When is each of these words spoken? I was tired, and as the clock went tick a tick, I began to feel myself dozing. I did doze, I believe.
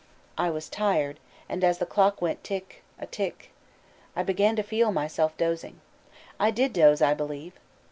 I 0.35 0.49
was 0.49 0.67
tired, 0.67 1.19
and 1.47 1.63
as 1.63 1.77
the 1.77 1.85
clock 1.85 2.23
went 2.23 2.43
tick 2.43 2.81
a 2.97 3.05
tick, 3.05 3.51
I 4.15 4.23
began 4.23 4.55
to 4.55 4.63
feel 4.63 4.91
myself 4.91 5.37
dozing. 5.37 5.79
I 6.39 6.49
did 6.49 6.73
doze, 6.73 7.03
I 7.03 7.13
believe. 7.13 7.53